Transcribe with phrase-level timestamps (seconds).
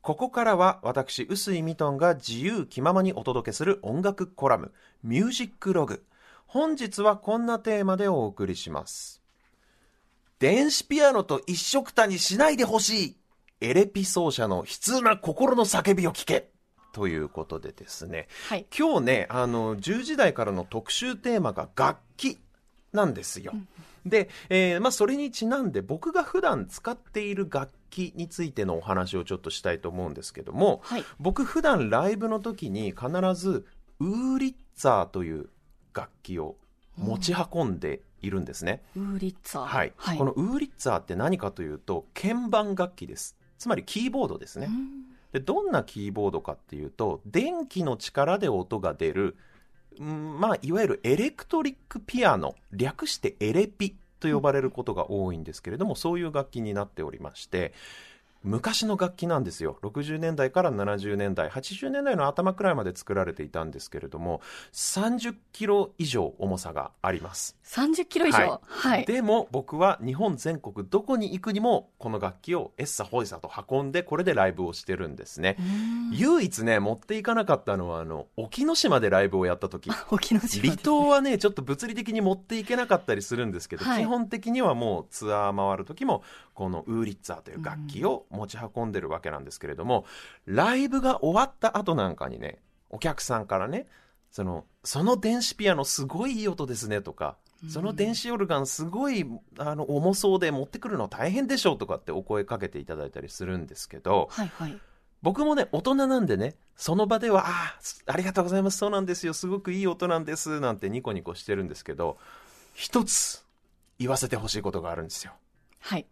[0.00, 4.72] ここからは私、臼井ミトンが自由気ままにお届けする音楽コラム、
[5.04, 6.04] ミュージックログ。
[6.46, 9.22] 本日はこんなテーマでお送りします。
[10.38, 13.16] 電子ピアノと一緒くたにしないでほしい
[13.60, 16.50] エレピ奏者の悲痛な心の叫びを聞け
[16.98, 18.66] ということでですね、はい。
[18.76, 22.38] 今日ね、あの、10時台からの特集テーマが楽器
[22.92, 23.52] なんですよ。
[24.04, 31.04] で、えーまあ、それにちなんで僕が普段使っている楽器についてのお話をちょっとしたいと思うんですけども、はい。
[31.20, 33.64] 僕普段ライブの時に必ず
[34.00, 35.50] ウーリッツァーという
[35.94, 36.56] 楽器を
[36.96, 38.82] 持ち運んでいるんですね。
[38.96, 39.66] ウーリッツァー。
[39.66, 43.36] はい、このウーリッツァーって何かというと鍵盤楽器です。
[43.56, 44.68] つまりキーボードですね
[45.32, 49.36] でどんなキーボードかっていうと電気の力で音が出る、
[49.98, 57.72] まあ、いわゆるエレクトリックピアノ略してエレピと呼ばれることが多いんですけれども、そういう楽器になっておりまして
[58.42, 59.78] 昔の楽器なんですよ。
[59.82, 64.40] 60年代から70年代80年代の頭くらいまで作られていたんですけれども
[64.72, 67.56] 30キロ以上重さがあります。
[67.64, 68.60] 30キロ以上？
[68.64, 69.04] はい。
[69.06, 75.56] でも僕は日本全国どこに行くにもこの楽器をエッサホイサと運んでこれでライブをしてるんですね。
[76.12, 79.90] 唯一ね持っていかなかったのはあの沖ノ島でライブをやった時。
[80.10, 80.70] 沖ノ島ね。
[80.70, 84.02] 離島はねちょっと物理的に持っていけなかったりするんですけど、はい。
[84.02, 86.22] 基本的にはもうツアー回る時も
[86.58, 90.04] このウーリッツァーという楽器を持ち運んでるわけなんですけれども、
[90.44, 92.58] ライブが終わった後なんかにね
[92.90, 93.86] お客さんからね
[94.32, 97.36] そのその電子ピアノすごいいい音ですねとか
[97.68, 99.24] その電子オルガンすごい
[99.56, 104.76] あの重そうで持ってくるの大変でしょうとかってお声かけていただいたりするんですけど、はいはい。
[105.22, 112.18] 僕もね、大人なんでね、その場では、あありがとうございます、そうなんですよ、すごくいい音なんです、なんてニコニコしてるんですけど、
[112.74, 113.44] 一つ
[113.98, 115.32] 言わせてほしいことがあるんですよ。
[115.80, 116.06] はい。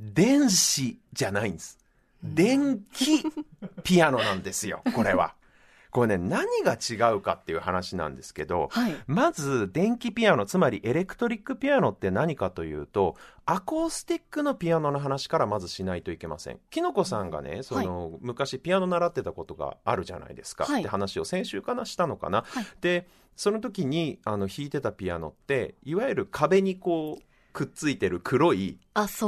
[0.00, 1.78] 電子じゃないんです。
[2.22, 3.22] 電気
[3.84, 5.34] ピアノなんですよ、 これは。
[5.90, 8.94] これね、何が違うかっていう話なんですけど、はい。
[9.08, 16.60] まず電気ピアノつまりエレクトリックピアノって何かというとアコースティックのピアノの話からまずしないといけません。
[16.70, 20.82] きのこさんがねその、昔ピアノ習ってたことがあるじゃないですか、はい。
[20.82, 22.66] って話を先週かなしたのかな、はい。
[22.80, 28.78] でその時にあの弾いてたピアノっていわゆる壁にこうくっついてる黒い。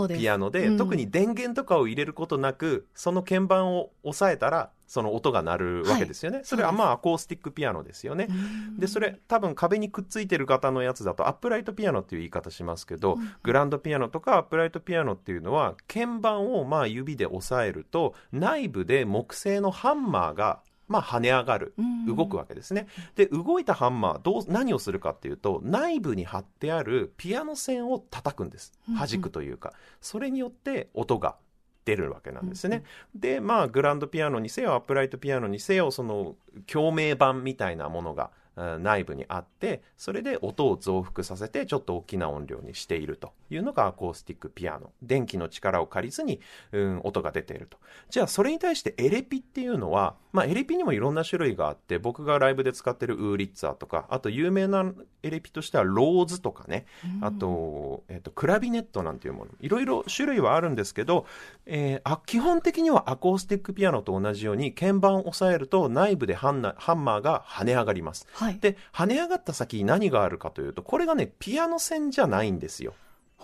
[0.09, 0.77] ピアノで、うん。
[0.77, 6.85] 特に電源とかを入れることなくその鍵盤を押さえたらその音が鳴るわけですよね、それはそうです。
[6.85, 8.79] まあアコースティックピアノですよね、うん。
[8.79, 22.07] でそれ多分壁にくっついてる型のやつだとアップライトピアノっていう言い方しますけど、グランドピアノとかアップライトピアノっていうのは鍵盤をまあ指で押さえると内部で木製のハンマーがまあ跳ね上がるうん。
[22.07, 22.87] 動くわけですね。
[23.15, 28.73] で動いたハンマーどう何をするかっていうと内部に貼ってあるピアノ線を叩くんです。
[28.89, 29.73] 弾くというか。
[30.01, 31.37] それによって音が
[31.85, 32.85] 出るわけなんですね。
[33.15, 44.93] で、まあ、グランドピアノにせよ、アップライトピアノにせよ、その、共鳴板みたいなものが、うん内部にあって、それで音を増幅させて、ちょっと大きな音量にしているというのがアコースティックピアノ。
[45.03, 46.41] 電気の力を借りずに、
[46.73, 47.79] うん、音が出ていると。
[48.11, 54.93] じゃあ、それに対してエレピっていうのは、まあ、エレピにもいろんな種類があって、僕がライブで使ってるウーリッツァーとか、あと有名な
[55.23, 56.87] エレピとしてはローズとかね、
[57.21, 61.27] あと、えっ、と、クラビネットなんていうもの、いろいろ種類はあるんですけど、
[61.67, 68.27] えーあ基本的にはアコースティックピアノと同じように鍵盤を押さえると内部でハンナハンマーが跳ね上がります。
[68.43, 68.59] はい。
[68.59, 72.95] で、跳ね上がった先に何があるかというと、これがね、ピアノ線じゃないんですよ。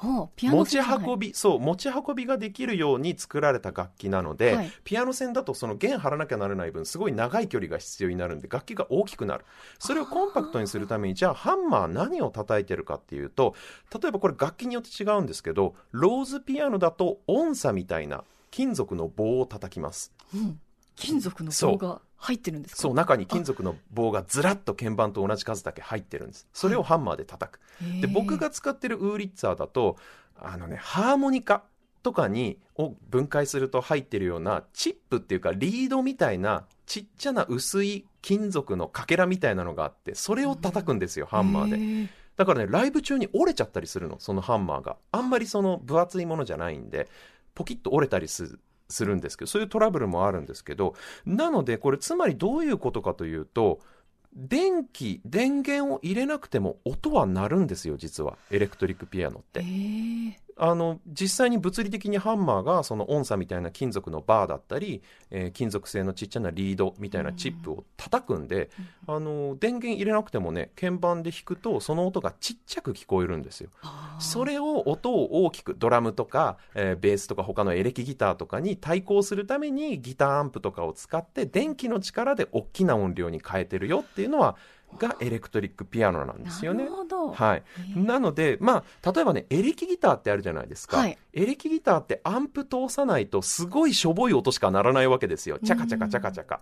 [0.00, 9.44] 持ち運び、そう、持ち運びができるように作られた楽器なので、はいピアノ線だとその弦張らなきゃならない分、すごい長い距離が必要になるんで、楽器が大きくなる。
[9.78, 13.54] それをコンパクトにするために、じゃあハンマー何を叩いてるかっていうと、
[14.00, 20.12] 例えばこれ楽器によって違うんですけど、ローズピアノだと音叉みたいな金属の棒を叩きます。
[20.34, 20.60] うん
[20.98, 22.82] 金属の棒が入ってるんですか？
[22.82, 26.46] そう、中に金属の棒がずらっと鍵盤と同じ数だけ入ってるんです。
[26.52, 27.60] それをハンマーで叩く。
[27.82, 29.96] へーで僕が使ってるウーリッツァーだと
[30.36, 31.62] あのねハーモニカ
[32.02, 44.96] とかにを分解すると入ってるようなチップっていうかリードみたいなちっちゃな薄い金属のかけらみたいなのがあってそれを叩くんですよハンマーでだからね、ライブ中に折れちゃったりするの、そのハンマーが。
[45.10, 47.08] あんまりその分厚いものじゃないんで、
[47.56, 48.60] ポキッと折れたりする。
[48.88, 50.94] するんですけど、そういうトラブルもあるんですけど、
[51.26, 53.80] なので、これつまりどういうことかというと、
[54.34, 58.38] 電気、電源を入れなくても音は鳴るんですよ、実は。
[58.50, 59.60] エレクトリックピアノって。
[59.60, 68.70] えーあの、実際に物理的にハンマーがその音差みたいな金属のバーだったり、えー金属製のちっちゃなリードみたいなチップを叩くんで、
[69.06, 73.70] あの、電源入れなくてもね、鍵盤で弾くとその音がちっちゃく聞こえるんですよ。
[74.18, 84.56] それを音を大きくドラムとか、えーベースとか他のエレキギターとかに対抗するためにギターアンプとかを使って電気の力で大きな音量に変えてるよっていうのは
[84.96, 86.96] がエレクトリックピアノなんですよねなる。
[86.96, 87.32] ほど。
[87.32, 87.62] はい、
[87.94, 90.98] なので、まあ、例えばね、エレキギターってあるじゃないですか。
[90.98, 95.60] はいエレキギターってアンプ通さないとすごいしょぼい音しか鳴らないわけですよ。
[95.64, 96.60] チャカチャカチャカチャカ。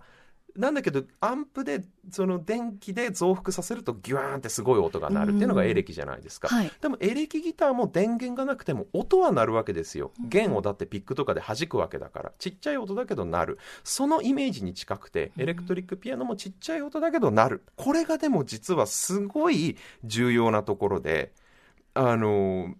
[0.57, 6.47] なんだけど、アンプで、その電気で増幅させるとギューンってすごい音が鳴るっていうのがエレキじゃないですか。
[6.47, 6.71] はい。
[6.81, 10.11] でもエレキギターも電源がなくても音は鳴るわけですよ。
[10.19, 12.31] 弦をだってピックとかで弾くわけだから。
[12.39, 13.59] ちっちゃい音だけど鳴る。
[13.83, 17.63] そのイメージに近くて、エレクトリックピアノもちっちゃい音だけど鳴る。
[17.75, 21.33] これがでも実はすごい重要なところで、
[21.93, 22.73] あの、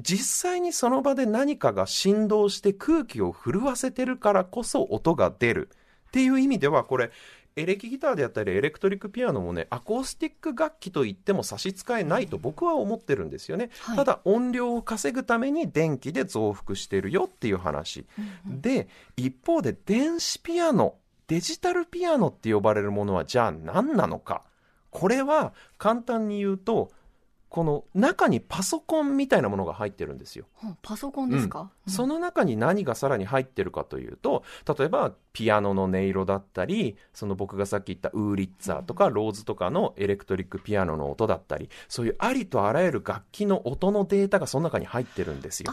[0.00, 5.70] 実際にその場で何かが振動して空気を震わせてるからこそ音が出る
[6.14, 7.10] っていう意味ではこれ
[7.56, 13.96] エレキギターであったりエレクトリックピアノもねアコースティック楽器といっても差し支えないと僕は思ってるんですよね、はい。
[13.96, 18.06] ただ音量を稼ぐために電気で増幅してるよっていう話、
[18.46, 20.94] で一方で電子ピアノ
[21.26, 24.42] デジタルピアノって呼ばれるものはじゃあ何なのか。
[24.90, 26.92] これは簡単に言うと
[27.54, 30.46] この中にパソコンみたいなものが入ってるんですよ。
[30.64, 31.92] うんパソコンですか、うん。
[31.92, 34.42] その中に何がさらに入ってるかというと
[34.76, 45.72] 例えばピアノの音色だったりその僕がさっき言ったウーリッツァーとかローズとかのエレクトリックピアノの音だったりそういうありとあらゆる楽器の音のデータがその中に入ってるんですよ。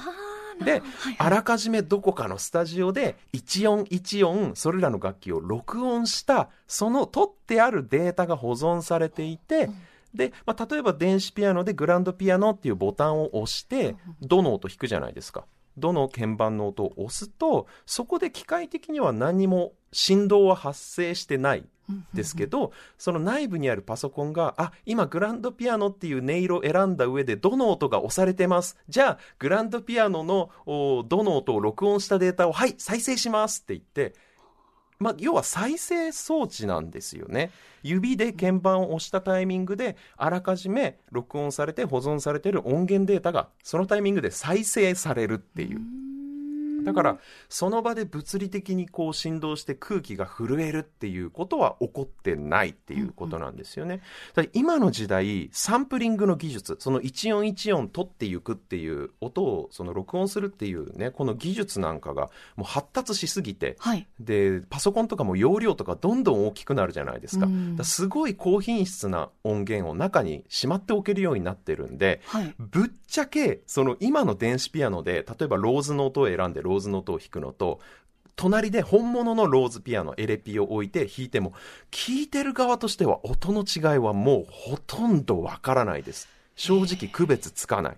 [0.63, 0.92] でるほど。
[0.92, 9.72] はいあらかじめどこかのスタジオで一音一音それらの楽器を録音したその取ってあるデータが保存されていて、
[10.13, 15.46] で、まあ、例えば電子ピアノでグランドピアノっていうボタンを押して、どの音弾くじゃないですか。
[15.78, 21.66] どの鍵盤の音を押すと、そこで機械的には何も振動は発生してない
[22.13, 28.78] ですけど、その内部にあるパソコンが、あ、今グランドピアノっていう音色を選んだ上でどの音が押されてます。
[28.90, 34.13] じゃあ、グランドピアノのおどの音を録音したデータを、はい、再生しますって言って、
[35.01, 37.50] まあ、要は再生装置なんですよね。
[37.81, 46.00] 指で鍵盤を押したタイミングで、あらかじめ録音されて保存されている音源データが、そのタイミングで再生されるっていう。
[46.83, 47.19] だから、
[47.50, 54.01] その場で物理的にこう振動して空気が震えるっていうことは起こってないっていうことなんですよね。
[54.36, 64.07] だ今の時代、サンプリングの技術、その一音一音取っていくっていう音をその録音するっていうね、この技術なんかがもう発達しすぎて、はい。
[64.19, 67.45] で、パソコンとかも容量とかどんどん大きくなるじゃないですか。
[67.45, 72.54] うんだからすごい高品質な音源を中にしまっておけるようになってるんで、はい。
[72.60, 77.80] ぶっちゃけ、その今の電子ピアノで、例えばローズの音を選んでロローズの音を弾くのと、
[78.36, 81.54] 隣で本物のローズピアノ、エレピを置いて弾いても、
[81.92, 86.28] 聴いてる側としては音の違いはもうほとんどわからないです。
[86.56, 87.98] 正直区別つかない。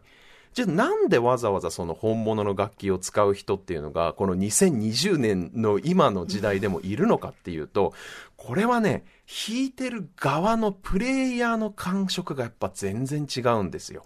[0.53, 7.93] じゃあなんでわざわざその本物の楽器を使う人っていうのが、この2020年の今の時代でもいるのかっていうと、
[8.37, 9.05] これはね、
[9.47, 14.05] 弾いてる側のプレイヤーの感触がやっぱ全然違うんですよ。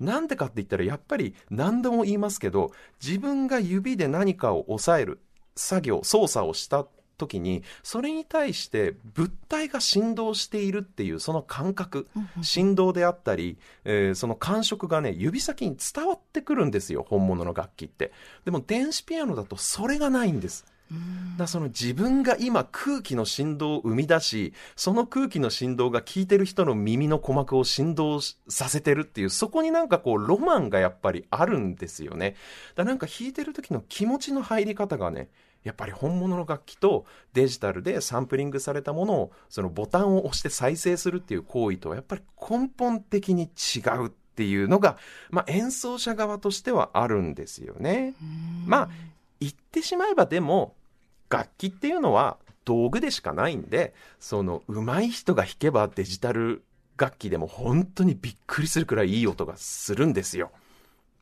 [0.00, 2.72] なんでかって言ったら、やっぱり何度も言いますけど、
[3.04, 5.20] 自分が指で何かを押さえる
[5.56, 6.86] 作業、操作をした
[7.16, 12.08] 時に、それに対して物体が振動しているっていうその感覚、
[12.42, 18.12] 振動であったり、えーその感触がね、指先に伝わってくるんですよ、本物の楽器って。
[18.44, 20.64] でも電子ピアノだとそれがないんです。
[21.36, 32.36] だその自分が今空気の振動を生み出し、その空気の振動が聞いてる人の耳の鼓膜を振動しさせてるっていう、そこになんかこうロマンがやっぱりあるんですよね。
[32.76, 35.28] だなんか弾いてる時の気持ちの入り方がね、
[35.64, 44.98] やっぱり本物の楽器とデジタルでサンプリングされたものをそのボタンを押して再生するっていう行為とはやっぱり根本的に違うっていうのが、
[45.30, 48.14] まあ演奏者側としてはあるんですよね。
[48.66, 48.88] まあ
[49.40, 50.74] 言ってしまえばでも
[51.34, 56.62] 楽器っていうのは道具でしかないんでその上手い人が弾けばデジタル
[56.96, 60.52] 楽器でも本当にびっくりするくらいいい音がするんですよ。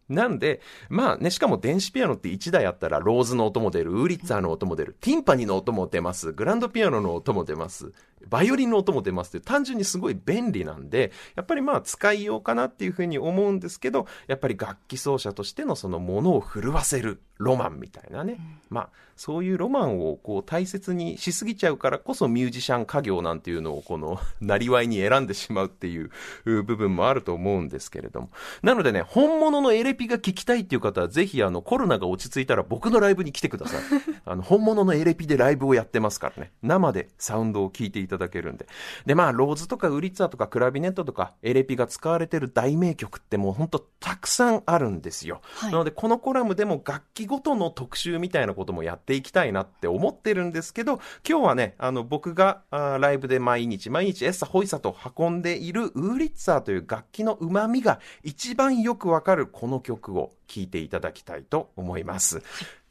[0.09, 7.93] なんで、まあね、しかも電子ピアノって1台あったら、ローズの音も出る、ウーリッツァーの音も出る、ティンパニの音も出ます、グランドピアノの音も出ます。
[8.29, 18.39] バイオリンの音も出ますって単純にすごい便利なんで、やっぱりまあ使いようかなっていうふうに思うんですけど、やっぱり楽器奏者としてのそのものを震わせるロマンみたいなね。
[18.71, 26.11] まあ、そういうロマンをこう大切にしすぎちゃうからこそミュージシャン家業なんていうのをこの、なりわいに選んでしまうっていう
[26.45, 28.31] 部分もあると思うんですけれども。
[28.63, 33.81] なのでね、本物のエレピが聞きたいっていう方はぜひあのコロナが落ち着いたら僕のライブに来てください。
[34.25, 36.53] あの、本物のエレピでライブをやってますからね。
[36.63, 38.67] 生でサウンドを聞いていただけるんで。
[39.07, 45.41] で、まあ、ローズとかウリッツァとかクラビネットとかエレピが使われてる大名曲ってもうほんとたくさんあるんですよ。
[45.55, 62.43] はいなので、このコラムでも楽器ごとの特集みたいなこともやっていきたいなって思ってるんですけど、今日はね、あの、僕があーライブで毎日毎日エッサホイサと運んでいるウーリッツァーという楽器の旨味が一番よくわかるこの曲を聴いていただきたいと思います。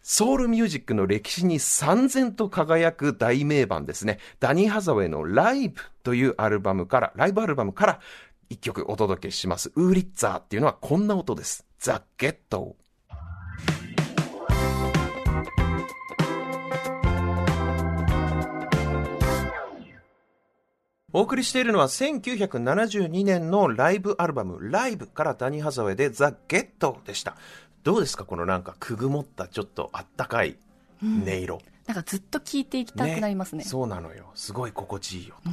[0.02, 4.20] ソウルミュージックの歴史に三千と輝く大名盤ですね。
[4.40, 8.00] ダニー・ハザウェイのライブというアルバムから、ライブアルバムから
[8.50, 9.72] 一曲お届けします。
[9.76, 11.66] ウーリッツァーっていうのはこんな音です。
[11.80, 12.76] ザ・ゲット。
[21.14, 27.36] お送りしているのは1972年のライブアルバムライブからダニー・ハザウェイでザ・ゲットでした。
[27.84, 28.26] どうですか？
[28.26, 30.58] このなんかくぐもったちょっとあったかい
[31.04, 31.60] 音色。
[31.88, 33.64] なんかずっと聞いていきたくなりますね。
[33.64, 34.32] そうなのよ。
[34.36, 35.50] すごい心地いいよと。